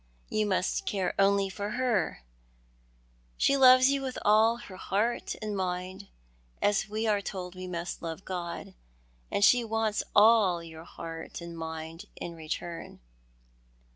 You 0.31 0.47
must 0.47 0.87
care 0.87 1.13
only 1.19 1.47
for 1.47 1.73
hei*. 1.73 2.23
She 3.37 3.55
loves 3.55 3.91
you 3.91 4.01
with 4.01 4.17
all 4.25 4.57
her 4.57 4.75
heart 4.75 5.35
and 5.43 5.55
mind— 5.55 6.07
as 6.59 6.89
we 6.89 7.05
are 7.05 7.21
told 7.21 7.53
wc 7.53 7.69
must 7.69 8.01
love 8.01 8.25
God— 8.25 8.73
and 9.31 9.45
she 9.45 9.63
wants 9.63 10.01
all 10.15 10.63
your 10.63 10.85
heart 10.85 11.39
and 11.39 11.55
mind 11.55 12.05
in 12.15 12.33
return." 12.33 12.99